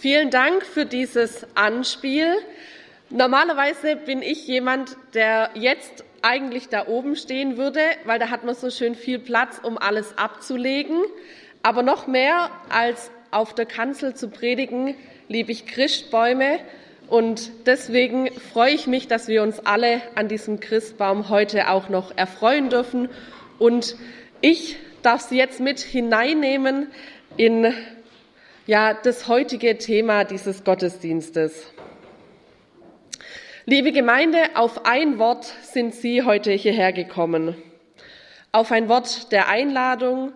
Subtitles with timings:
[0.00, 2.34] Vielen Dank für dieses Anspiel.
[3.10, 8.54] Normalerweise bin ich jemand, der jetzt eigentlich da oben stehen würde, weil da hat man
[8.54, 11.02] so schön viel Platz, um alles abzulegen.
[11.62, 14.94] Aber noch mehr als auf der Kanzel zu predigen,
[15.28, 16.60] liebe ich Christbäume.
[17.06, 22.16] Und deswegen freue ich mich, dass wir uns alle an diesem Christbaum heute auch noch
[22.16, 23.10] erfreuen dürfen.
[23.58, 23.96] Und
[24.40, 26.86] ich darf Sie jetzt mit hineinnehmen
[27.36, 27.74] in
[28.70, 31.72] ja, das heutige Thema dieses Gottesdienstes.
[33.64, 37.56] Liebe Gemeinde, auf ein Wort sind Sie heute hierher gekommen.
[38.52, 40.30] Auf ein Wort der Einladung,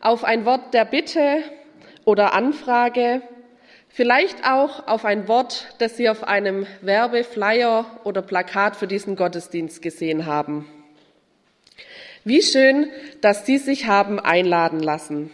[0.00, 1.44] auf ein Wort der Bitte
[2.04, 3.22] oder Anfrage,
[3.88, 9.80] vielleicht auch auf ein Wort, das Sie auf einem Werbeflyer oder Plakat für diesen Gottesdienst
[9.80, 10.66] gesehen haben.
[12.24, 15.30] Wie schön, dass Sie sich haben einladen lassen.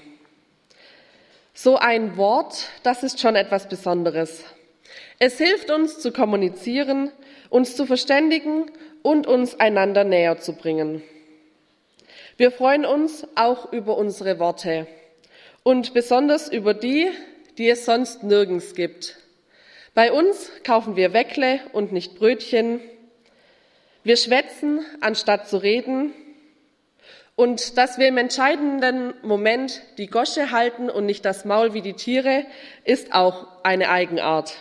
[1.54, 4.42] So ein Wort, das ist schon etwas Besonderes.
[5.18, 7.12] Es hilft uns zu kommunizieren,
[7.50, 8.70] uns zu verständigen
[9.02, 11.02] und uns einander näher zu bringen.
[12.38, 14.86] Wir freuen uns auch über unsere Worte
[15.62, 17.10] und besonders über die,
[17.58, 19.18] die es sonst nirgends gibt.
[19.94, 22.80] Bei uns kaufen wir Weckle und nicht Brötchen.
[24.04, 26.14] Wir schwätzen, anstatt zu reden.
[27.34, 31.94] Und dass wir im entscheidenden Moment die Gosche halten und nicht das Maul wie die
[31.94, 32.44] Tiere,
[32.84, 34.54] ist auch eine Eigenart.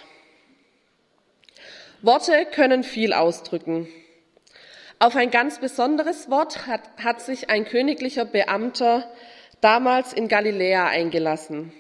[2.02, 3.88] Worte können viel ausdrücken.
[5.00, 9.12] Auf ein ganz besonderes Wort hat, hat sich ein königlicher Beamter
[9.60, 11.74] damals in Galiläa eingelassen.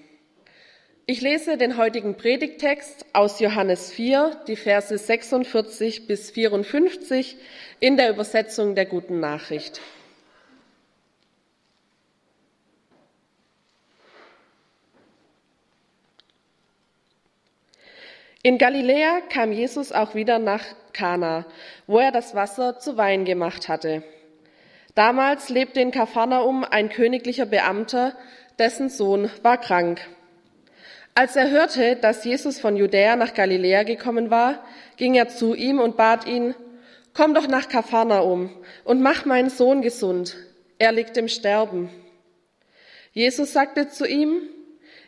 [1.08, 7.38] Ich lese den heutigen Predigtext aus Johannes 4, die Verse 46 bis 54
[7.80, 9.82] in der Übersetzung der guten Nachricht.
[18.44, 21.46] In Galiläa kam Jesus auch wieder nach Kana,
[21.86, 24.02] wo er das Wasser zu Wein gemacht hatte.
[24.96, 28.16] Damals lebte in Kapharnaum ein königlicher Beamter,
[28.58, 30.02] dessen Sohn war krank.
[31.14, 34.66] Als er hörte, dass Jesus von Judäa nach Galiläa gekommen war,
[34.98, 36.56] ging er zu ihm und bat ihn,
[37.14, 38.50] Komm doch nach Kapharnaum
[38.86, 40.36] und mach meinen Sohn gesund.
[40.80, 41.90] Er liegt im Sterben.
[43.12, 44.42] Jesus sagte zu ihm,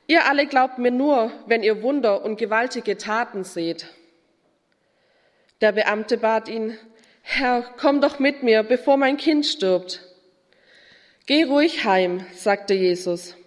[0.08, 3.88] Ihr alle glaubt mir nur, wenn ihr Wunder und gewaltige Taten seht.
[5.62, 6.78] Der Beamte bat ihn,
[7.22, 10.02] Herr, komm doch mit mir, bevor mein Kind stirbt.
[11.26, 13.38] Geh ruhig heim, sagte Jesus.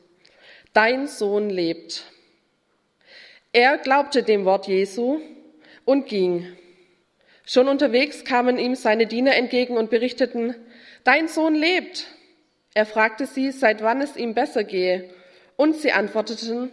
[0.73, 2.05] Dein Sohn lebt.
[3.53, 5.21] Er glaubte dem Wort Jesu
[5.85, 6.57] und ging.
[7.45, 10.55] Schon unterwegs kamen ihm seine Diener entgegen und berichteten,
[11.05, 12.07] Dein Sohn lebt.
[12.75, 15.11] Er fragte sie, seit wann es ihm besser gehe.
[15.57, 16.71] Und sie antworteten,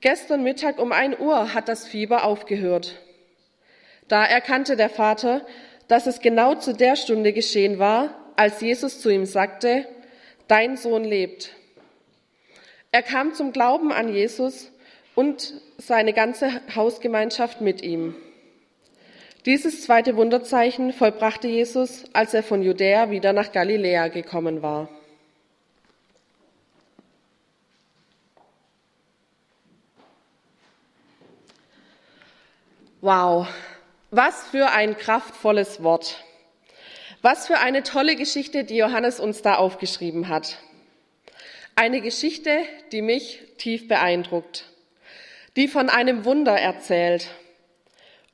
[0.00, 2.96] gestern Mittag um ein Uhr hat das Fieber aufgehört.
[4.08, 5.46] Da erkannte der Vater,
[5.88, 9.86] dass es genau zu der Stunde geschehen war, als Jesus zu ihm sagte,
[10.48, 11.52] dein Sohn lebt.
[12.92, 14.70] Er kam zum Glauben an Jesus
[15.14, 18.14] und seine ganze Hausgemeinschaft mit ihm.
[19.46, 24.88] Dieses zweite Wunderzeichen vollbrachte Jesus, als er von Judäa wieder nach Galiläa gekommen war.
[33.02, 33.48] Wow,
[34.10, 36.22] was für ein kraftvolles Wort.
[37.22, 40.58] Was für eine tolle Geschichte, die Johannes uns da aufgeschrieben hat.
[41.74, 42.58] Eine Geschichte,
[42.92, 44.66] die mich tief beeindruckt,
[45.56, 47.28] die von einem Wunder erzählt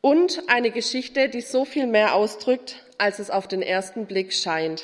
[0.00, 4.82] und eine Geschichte, die so viel mehr ausdrückt, als es auf den ersten Blick scheint.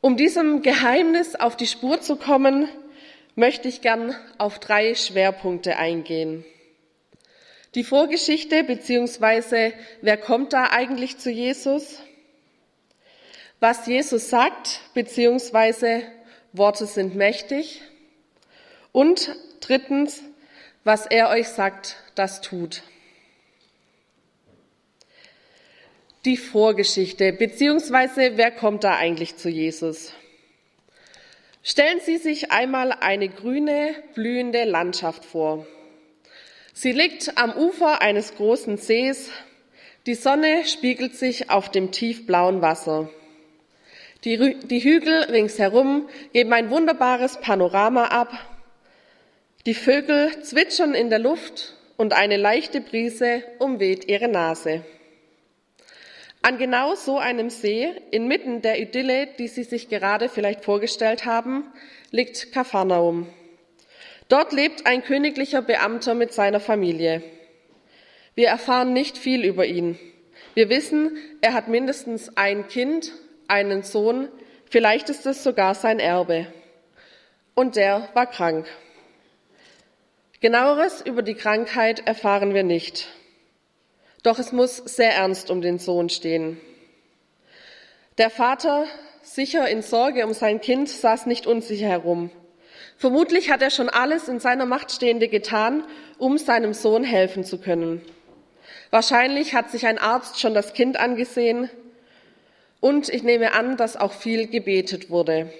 [0.00, 2.68] Um diesem Geheimnis auf die Spur zu kommen,
[3.34, 6.44] möchte ich gern auf drei Schwerpunkte eingehen.
[7.74, 12.00] Die Vorgeschichte beziehungsweise wer kommt da eigentlich zu Jesus?
[13.60, 16.02] Was Jesus sagt beziehungsweise
[16.52, 17.82] Worte sind mächtig.
[18.92, 20.22] Und drittens,
[20.84, 22.82] was er euch sagt, das tut.
[26.24, 30.12] Die Vorgeschichte beziehungsweise wer kommt da eigentlich zu Jesus?
[31.62, 35.66] Stellen Sie sich einmal eine grüne, blühende Landschaft vor.
[36.80, 39.32] Sie liegt am Ufer eines großen Sees.
[40.06, 43.10] Die Sonne spiegelt sich auf dem tiefblauen Wasser.
[44.22, 48.30] Die, die Hügel ringsherum geben ein wunderbares Panorama ab.
[49.66, 54.84] Die Vögel zwitschern in der Luft und eine leichte Brise umweht ihre Nase.
[56.42, 61.64] An genau so einem See, inmitten der Idylle, die Sie sich gerade vielleicht vorgestellt haben,
[62.12, 63.26] liegt Kapharnaum.
[64.28, 67.22] Dort lebt ein königlicher Beamter mit seiner Familie.
[68.34, 69.98] Wir erfahren nicht viel über ihn.
[70.54, 73.12] Wir wissen, er hat mindestens ein Kind,
[73.48, 74.28] einen Sohn,
[74.66, 76.46] vielleicht ist es sogar sein Erbe.
[77.54, 78.66] Und der war krank.
[80.40, 83.08] Genaueres über die Krankheit erfahren wir nicht.
[84.22, 86.60] Doch es muss sehr ernst um den Sohn stehen.
[88.18, 88.86] Der Vater,
[89.22, 92.30] sicher in Sorge um sein Kind, saß nicht unsicher herum.
[92.98, 95.84] Vermutlich hat er schon alles in seiner Macht Stehende getan,
[96.18, 98.02] um seinem Sohn helfen zu können.
[98.90, 101.70] Wahrscheinlich hat sich ein Arzt schon das Kind angesehen
[102.80, 105.52] und ich nehme an, dass auch viel gebetet wurde.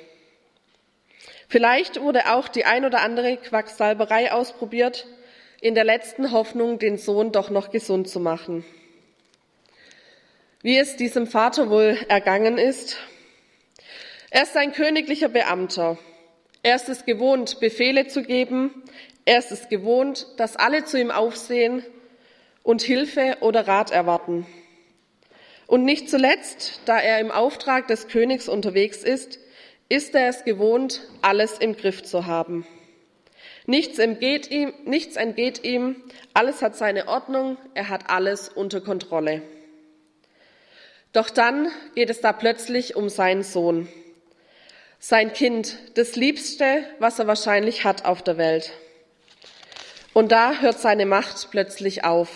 [1.49, 5.07] Vielleicht wurde auch die ein oder andere Quacksalberei ausprobiert,
[5.61, 8.65] in der letzten Hoffnung, den Sohn doch noch gesund zu machen.
[10.61, 12.97] Wie es diesem Vater wohl ergangen ist,
[14.31, 15.99] er ist ein königlicher Beamter.
[16.69, 18.83] Er ist es gewohnt, Befehle zu geben.
[19.25, 21.83] Er ist es gewohnt, dass alle zu ihm aufsehen
[22.63, 24.47] und Hilfe oder Rat erwarten.
[25.67, 29.39] Und nicht zuletzt, da er im Auftrag des Königs unterwegs ist,
[29.89, 32.67] ist er es gewohnt, alles im Griff zu haben.
[33.65, 35.97] Nichts entgeht ihm, nichts entgeht ihm,
[36.35, 39.41] alles hat seine Ordnung, er hat alles unter Kontrolle.
[41.15, 43.89] Doch dann geht es da plötzlich um seinen Sohn
[44.99, 48.73] sein Kind, das Liebste, was er wahrscheinlich hat auf der Welt.
[50.13, 52.29] Und da hört seine Macht plötzlich auf.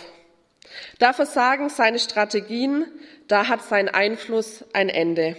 [0.99, 2.87] Da versagen seine Strategien,
[3.27, 5.37] da hat sein Einfluss ein Ende.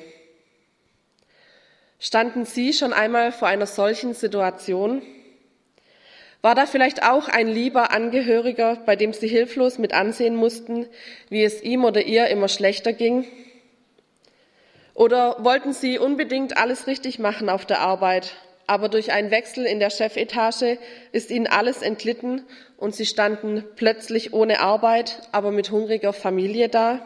[2.00, 5.02] Standen Sie schon einmal vor einer solchen Situation?
[6.42, 10.86] War da vielleicht auch ein lieber Angehöriger, bei dem Sie hilflos mit ansehen mussten,
[11.30, 13.26] wie es ihm oder ihr immer schlechter ging?
[14.94, 18.36] Oder wollten Sie unbedingt alles richtig machen auf der Arbeit,
[18.68, 20.78] aber durch einen Wechsel in der Chefetage
[21.12, 22.44] ist Ihnen alles entglitten
[22.78, 27.06] und Sie standen plötzlich ohne Arbeit, aber mit hungriger Familie da?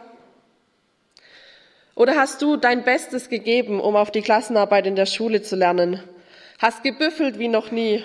[1.94, 6.00] Oder hast du dein Bestes gegeben, um auf die Klassenarbeit in der Schule zu lernen?
[6.58, 8.04] Hast gebüffelt wie noch nie.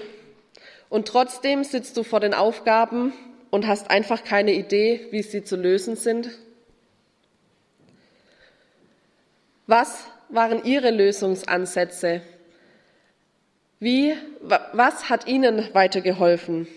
[0.90, 3.14] Und trotzdem sitzt du vor den Aufgaben
[3.52, 6.30] und hast einfach keine Idee, wie sie zu lösen sind?
[9.66, 12.22] Was waren Ihre Lösungsansätze?
[13.80, 16.68] Wie, was hat Ihnen weitergeholfen?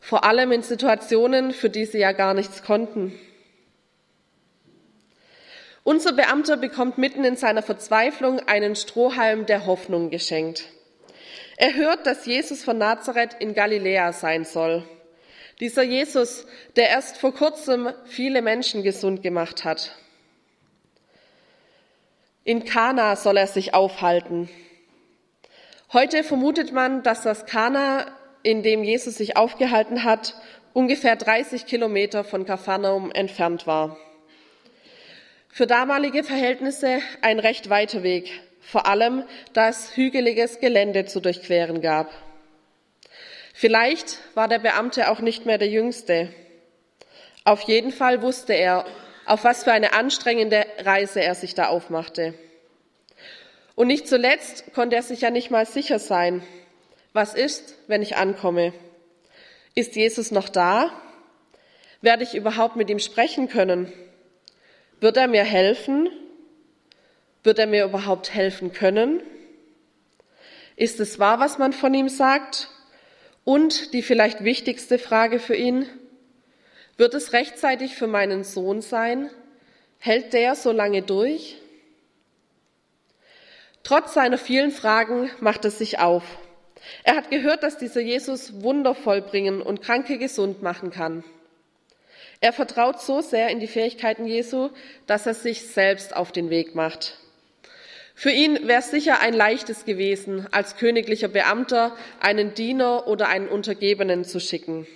[0.00, 3.18] Vor allem in Situationen, für die Sie ja gar nichts konnten.
[5.84, 10.64] Unser Beamter bekommt mitten in seiner Verzweiflung einen Strohhalm der Hoffnung geschenkt.
[11.56, 14.82] Er hört, dass Jesus von Nazareth in Galiläa sein soll.
[15.60, 19.96] Dieser Jesus, der erst vor kurzem viele Menschen gesund gemacht hat.
[22.46, 24.50] In Kana soll er sich aufhalten.
[25.94, 28.06] Heute vermutet man, dass das Kana,
[28.42, 30.34] in dem Jesus sich aufgehalten hat,
[30.74, 33.96] ungefähr 30 Kilometer von Kapharnaum entfernt war.
[35.48, 38.30] Für damalige Verhältnisse ein recht weiter Weg,
[38.60, 39.24] vor allem
[39.54, 42.10] da es hügeliges Gelände zu durchqueren gab.
[43.54, 46.28] Vielleicht war der Beamte auch nicht mehr der Jüngste.
[47.44, 48.84] Auf jeden Fall wusste er,
[49.26, 52.34] auf was für eine anstrengende Reise er sich da aufmachte.
[53.74, 56.42] Und nicht zuletzt konnte er sich ja nicht mal sicher sein,
[57.12, 58.72] was ist, wenn ich ankomme?
[59.74, 60.90] Ist Jesus noch da?
[62.00, 63.92] Werde ich überhaupt mit ihm sprechen können?
[65.00, 66.08] Wird er mir helfen?
[67.42, 69.22] Wird er mir überhaupt helfen können?
[70.76, 72.68] Ist es wahr, was man von ihm sagt?
[73.44, 75.86] Und die vielleicht wichtigste Frage für ihn,
[76.96, 79.30] wird es rechtzeitig für meinen Sohn sein?
[79.98, 81.56] Hält der so lange durch?
[83.82, 86.24] Trotz seiner vielen Fragen macht er sich auf.
[87.02, 91.24] Er hat gehört, dass dieser Jesus Wunder vollbringen und Kranke gesund machen kann.
[92.40, 94.70] Er vertraut so sehr in die Fähigkeiten Jesu,
[95.06, 97.18] dass er sich selbst auf den Weg macht.
[98.14, 103.48] Für ihn wäre es sicher ein leichtes gewesen, als königlicher Beamter einen Diener oder einen
[103.48, 104.86] Untergebenen zu schicken.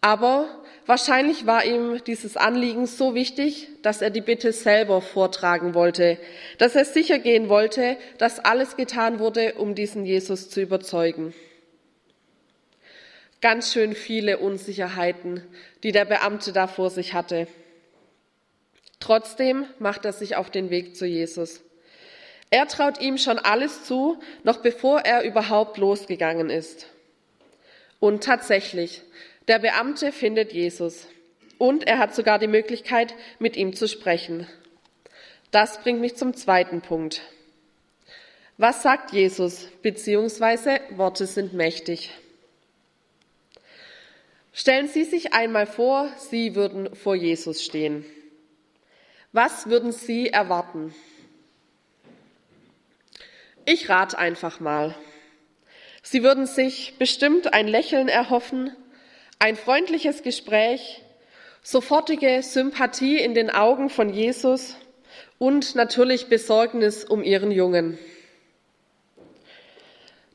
[0.00, 0.48] Aber
[0.86, 6.18] wahrscheinlich war ihm dieses Anliegen so wichtig, dass er die Bitte selber vortragen wollte,
[6.58, 11.34] dass er sicher gehen wollte, dass alles getan wurde, um diesen Jesus zu überzeugen.
[13.40, 15.44] Ganz schön viele Unsicherheiten,
[15.82, 17.46] die der Beamte da vor sich hatte.
[19.00, 21.60] Trotzdem macht er sich auf den Weg zu Jesus.
[22.50, 26.86] Er traut ihm schon alles zu, noch bevor er überhaupt losgegangen ist.
[28.00, 29.02] Und tatsächlich,
[29.48, 31.08] der Beamte findet Jesus
[31.58, 34.46] und er hat sogar die Möglichkeit, mit ihm zu sprechen.
[35.50, 37.22] Das bringt mich zum zweiten Punkt.
[38.56, 39.68] Was sagt Jesus?
[39.82, 42.10] Beziehungsweise Worte sind mächtig.
[44.52, 48.04] Stellen Sie sich einmal vor, Sie würden vor Jesus stehen.
[49.32, 50.94] Was würden Sie erwarten?
[53.64, 54.96] Ich rate einfach mal.
[56.02, 58.74] Sie würden sich bestimmt ein Lächeln erhoffen,
[59.38, 61.02] ein freundliches Gespräch,
[61.62, 64.76] sofortige Sympathie in den Augen von Jesus
[65.38, 67.98] und natürlich Besorgnis um ihren Jungen.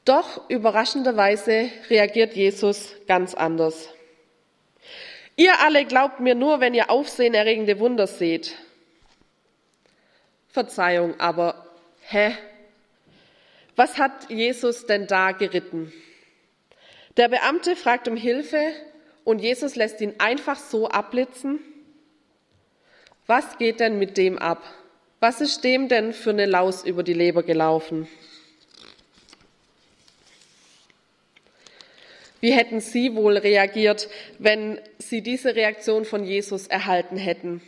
[0.06, 3.90] Doch überraschenderweise reagiert Jesus ganz anders.
[5.36, 8.56] Ihr alle glaubt mir nur, wenn ihr aufsehenerregende Wunder seht.
[10.50, 11.66] Verzeihung, aber
[12.02, 12.38] hä?
[13.76, 15.92] Was hat Jesus denn da geritten?
[17.18, 18.74] Der Beamte fragt um Hilfe
[19.24, 21.60] und Jesus lässt ihn einfach so abblitzen.
[23.26, 24.64] Was geht denn mit dem ab?
[25.20, 28.08] Was ist dem denn für eine Laus über die Leber gelaufen?
[32.42, 37.62] Wie hätten Sie wohl reagiert, wenn Sie diese Reaktion von Jesus erhalten hätten?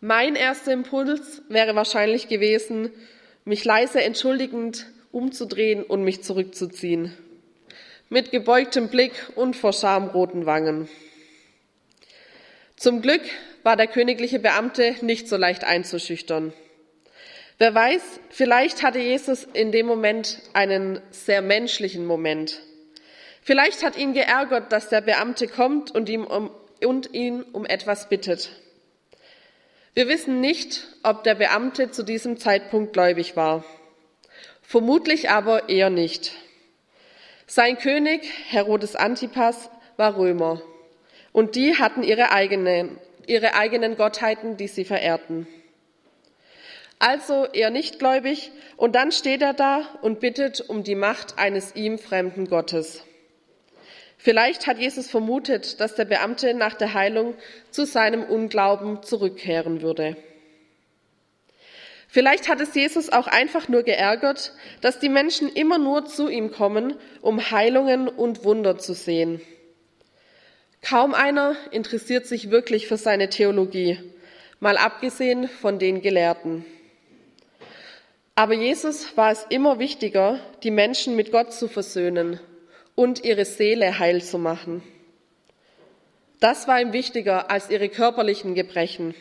[0.00, 2.92] Mein erster Impuls wäre wahrscheinlich gewesen,
[3.44, 7.16] mich leise entschuldigend umzudrehen und mich zurückzuziehen.
[8.08, 10.88] Mit gebeugtem Blick und vor schamroten Wangen.
[12.76, 13.22] Zum Glück
[13.62, 16.52] war der königliche Beamte nicht so leicht einzuschüchtern.
[17.58, 22.60] Wer weiß, vielleicht hatte Jesus in dem Moment einen sehr menschlichen Moment.
[23.42, 26.50] Vielleicht hat ihn geärgert, dass der Beamte kommt und, ihm um,
[26.84, 28.50] und ihn um etwas bittet.
[29.94, 33.64] Wir wissen nicht, ob der Beamte zu diesem Zeitpunkt gläubig war.
[34.60, 36.32] Vermutlich aber eher nicht.
[37.46, 40.60] Sein König, Herodes Antipas, war Römer.
[41.30, 42.98] Und die hatten ihre eigenen,
[43.28, 45.46] ihre eigenen Gottheiten, die sie verehrten.
[46.98, 51.76] Also eher nicht gläubig, und dann steht er da und bittet um die Macht eines
[51.76, 53.04] ihm fremden Gottes.
[54.24, 57.34] Vielleicht hat Jesus vermutet, dass der Beamte nach der Heilung
[57.70, 60.16] zu seinem Unglauben zurückkehren würde.
[62.08, 66.52] Vielleicht hat es Jesus auch einfach nur geärgert, dass die Menschen immer nur zu ihm
[66.52, 69.42] kommen, um Heilungen und Wunder zu sehen.
[70.80, 73.98] Kaum einer interessiert sich wirklich für seine Theologie,
[74.58, 76.64] mal abgesehen von den Gelehrten.
[78.36, 82.40] Aber Jesus war es immer wichtiger, die Menschen mit Gott zu versöhnen
[82.94, 84.82] und ihre Seele heil zu machen.
[86.40, 89.14] Das war ihm wichtiger als ihre körperlichen Gebrechen.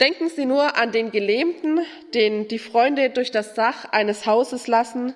[0.00, 1.80] Denken Sie nur an den Gelähmten,
[2.14, 5.14] den die Freunde durch das Dach eines Hauses lassen,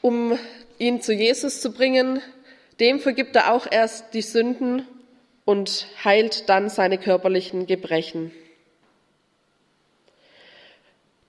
[0.00, 0.38] um
[0.78, 2.20] ihn zu Jesus zu bringen.
[2.80, 4.86] Dem vergibt er auch erst die Sünden
[5.44, 8.32] und heilt dann seine körperlichen Gebrechen.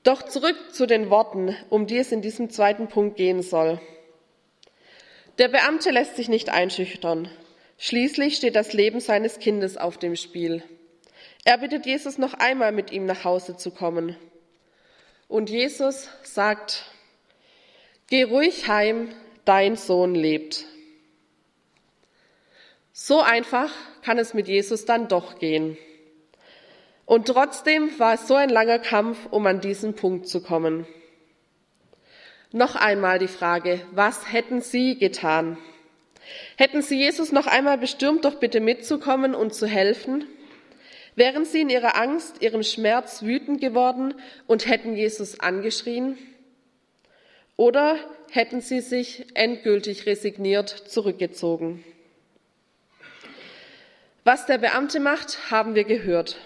[0.03, 3.79] Doch zurück zu den Worten, um die es in diesem zweiten Punkt gehen soll.
[5.40, 7.28] Der Beamte lässt sich nicht einschüchtern.
[7.80, 10.63] Schließlich steht das Leben seines Kindes auf dem Spiel.
[11.44, 14.16] Er bittet Jesus noch einmal mit ihm nach Hause zu kommen.
[15.28, 16.86] Und Jesus sagt,
[18.10, 19.10] Geh ruhig heim,
[19.44, 20.66] dein Sohn lebt.
[22.92, 23.74] So einfach
[24.04, 25.78] kann es mit Jesus dann doch gehen.
[27.06, 30.86] Und trotzdem war es so ein langer Kampf, um an diesen Punkt zu kommen.
[32.56, 35.58] Noch einmal die Frage, was hätten Sie getan?
[36.56, 40.28] Hätten Sie Jesus noch einmal bestürmt, doch bitte mitzukommen und zu helfen?
[41.16, 44.14] Wären Sie in Ihrer Angst, Ihrem Schmerz wütend geworden
[44.46, 46.16] und hätten Jesus angeschrien?
[47.56, 47.96] Oder
[48.30, 51.84] hätten Sie sich endgültig resigniert zurückgezogen?
[54.26, 56.38] Was der Beamte macht, haben wir gehört.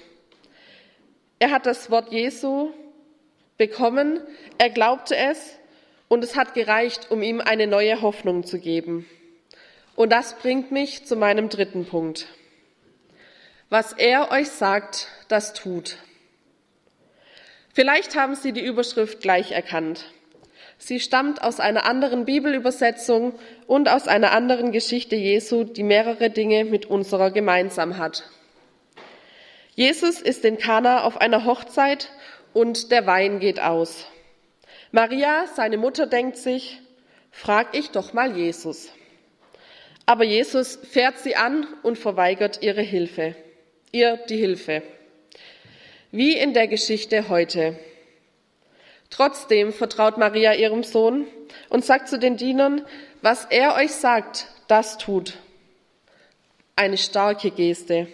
[1.39, 2.71] Er hat das Wort Jesu
[3.57, 4.21] bekommen,
[4.57, 5.57] er glaubte es
[6.07, 9.05] und es hat gereicht, um ihm eine neue Hoffnung zu geben.
[9.95, 12.27] Und das bringt mich zu meinem dritten Punkt.
[13.69, 15.97] Was er euch sagt, das tut.
[17.73, 20.05] Vielleicht haben Sie die Überschrift gleich erkannt.
[20.77, 23.33] Sie stammt aus einer anderen Bibelübersetzung
[23.65, 28.23] und aus einer anderen Geschichte Jesu, die mehrere Dinge mit unserer gemeinsam hat.
[29.73, 32.09] Jesus ist in Kana auf einer Hochzeit
[32.53, 34.05] und der Wein geht aus.
[34.91, 36.79] Maria, seine Mutter, denkt sich,
[37.31, 38.89] frag ich doch mal Jesus.
[40.05, 43.35] Aber Jesus fährt sie an und verweigert ihre Hilfe,
[43.91, 44.81] ihr die Hilfe.
[46.11, 47.77] Wie in der Geschichte heute.
[49.09, 51.27] Trotzdem vertraut Maria ihrem Sohn
[51.69, 52.85] und sagt zu den Dienern,
[53.21, 55.37] was er euch sagt, das tut.
[56.77, 58.07] Eine starke Geste.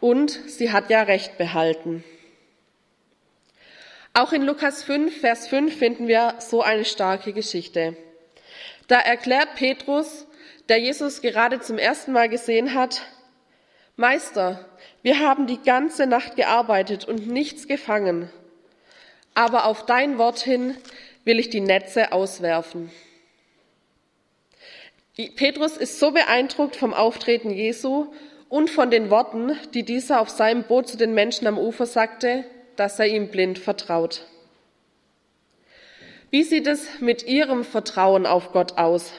[0.00, 2.04] Und sie hat ja recht behalten.
[4.18, 7.96] Auch in Lukas 5, Vers 5 finden wir so eine starke Geschichte.
[8.88, 10.26] Da erklärt Petrus,
[10.68, 13.02] der Jesus gerade zum ersten Mal gesehen hat,
[13.94, 14.66] Meister,
[15.02, 18.28] wir haben die ganze Nacht gearbeitet und nichts gefangen.
[19.34, 20.76] Aber auf dein Wort hin
[21.22, 22.90] will ich die Netze auswerfen.
[25.36, 28.12] Petrus ist so beeindruckt vom Auftreten Jesu
[28.48, 32.44] und von den Worten, die dieser auf seinem Boot zu den Menschen am Ufer sagte,
[32.78, 34.24] dass er ihm blind vertraut.
[36.30, 39.12] Wie sieht es mit Ihrem Vertrauen auf Gott aus?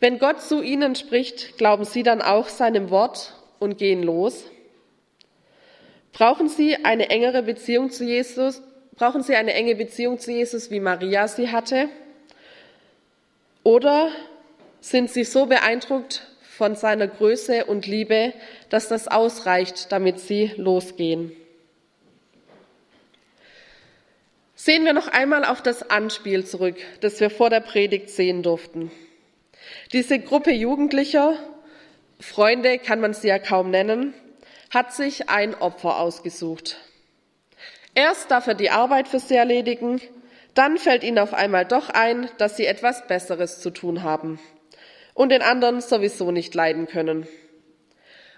[0.00, 4.44] Wenn Gott zu Ihnen spricht, glauben Sie dann auch seinem Wort und gehen los?
[6.12, 8.62] Brauchen Sie eine engere Beziehung zu Jesus?
[8.96, 11.88] Brauchen Sie eine enge Beziehung zu Jesus, wie Maria sie hatte?
[13.62, 14.10] Oder
[14.80, 18.32] sind Sie so beeindruckt von seiner Größe und Liebe,
[18.70, 21.32] dass das ausreicht, damit Sie losgehen?
[24.58, 28.90] Sehen wir noch einmal auf das Anspiel zurück, das wir vor der Predigt sehen durften.
[29.92, 31.38] Diese Gruppe Jugendlicher,
[32.20, 34.14] Freunde kann man sie ja kaum nennen,
[34.70, 36.78] hat sich ein Opfer ausgesucht.
[37.94, 40.00] Erst darf er die Arbeit für sie erledigen,
[40.54, 44.40] dann fällt ihnen auf einmal doch ein, dass sie etwas Besseres zu tun haben
[45.12, 47.28] und den anderen sowieso nicht leiden können.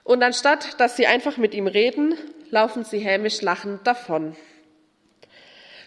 [0.03, 2.17] Und anstatt dass sie einfach mit ihm reden,
[2.51, 4.35] laufen sie hämisch lachend davon.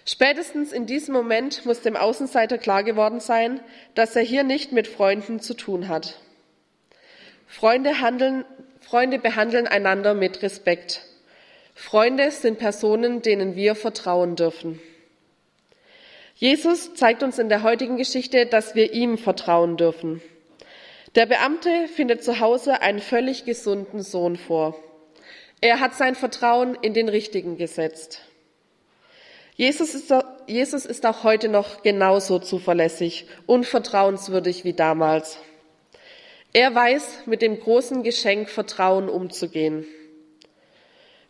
[0.05, 3.59] Spätestens in diesem Moment muss dem Außenseiter klar geworden sein,
[3.93, 6.19] dass er hier nicht mit Freunden zu tun hat.
[7.47, 8.45] Freunde, handeln,
[8.79, 11.03] Freunde behandeln einander mit Respekt.
[11.75, 14.79] Freunde sind Personen, denen wir vertrauen dürfen.
[16.35, 20.21] Jesus zeigt uns in der heutigen Geschichte, dass wir ihm vertrauen dürfen.
[21.15, 24.75] Der Beamte findet zu Hause einen völlig gesunden Sohn vor.
[25.59, 28.21] Er hat sein Vertrauen in den Richtigen gesetzt.
[29.55, 30.13] Jesus ist,
[30.47, 35.37] Jesus ist auch heute noch genauso zuverlässig und vertrauenswürdig wie damals.
[36.53, 39.85] Er weiß, mit dem großen Geschenk Vertrauen umzugehen.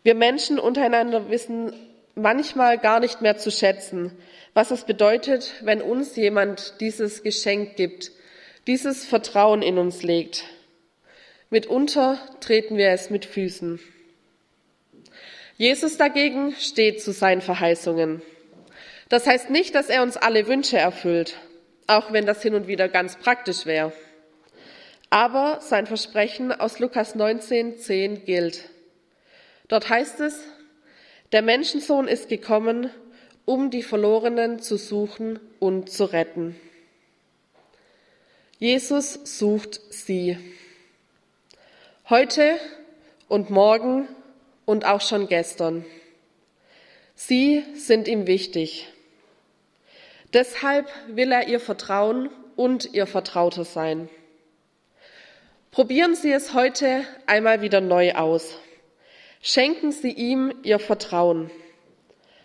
[0.02, 1.72] Wir Menschen untereinander wissen
[2.14, 4.12] manchmal gar nicht mehr zu schätzen,
[4.54, 8.10] was es bedeutet, wenn uns jemand dieses Geschenk gibt,
[8.66, 10.44] dieses Vertrauen in uns legt.
[11.50, 13.80] Mitunter treten wir es mit Füßen.
[15.56, 18.22] Jesus dagegen steht zu seinen Verheißungen.
[19.08, 21.36] Das heißt nicht, dass er uns alle Wünsche erfüllt,
[21.86, 23.92] auch wenn das hin und wieder ganz praktisch wäre.
[25.10, 28.70] Aber sein Versprechen aus Lukas 19, 10 gilt.
[29.68, 30.40] Dort heißt es,
[31.32, 32.90] der Menschensohn ist gekommen,
[33.44, 36.56] um die Verlorenen zu suchen und zu retten.
[38.58, 40.38] Jesus sucht sie.
[42.08, 42.56] Heute
[43.28, 44.08] und morgen
[44.64, 45.84] und auch schon gestern.
[47.14, 48.88] Sie sind ihm wichtig.
[50.32, 54.08] Deshalb will er ihr vertrauen und ihr Vertrauter sein.
[55.70, 58.58] Probieren Sie es heute einmal wieder neu aus.
[59.40, 61.50] Schenken Sie ihm Ihr Vertrauen.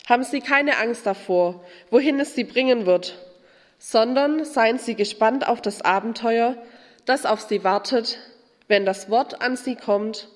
[0.08, 3.18] Haben Sie keine Angst davor, wohin es Sie bringen wird,
[3.78, 6.56] sondern seien Sie gespannt auf das Abenteuer,
[7.04, 8.18] das auf Sie wartet,
[8.66, 10.28] wenn das Wort an Sie kommt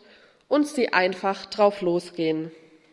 [0.53, 2.51] und sie einfach drauf losgehen.